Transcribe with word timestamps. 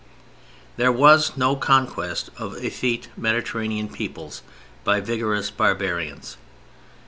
There 0.77 0.91
was 0.91 1.37
no 1.37 1.55
conquest 1.55 2.31
of 2.35 2.55
effete 2.55 3.09
Mediterranean 3.15 3.87
peoples 3.87 4.41
by 4.83 4.99
vigorous 4.99 5.51
barbarians. 5.51 6.37